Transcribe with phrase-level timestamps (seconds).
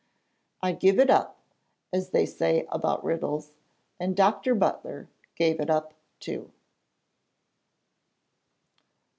[0.63, 1.37] 'I give it up,'
[1.93, 3.51] as they say about riddles;
[3.99, 4.55] and Dr.
[4.55, 6.51] Butler 'gave it up,' too.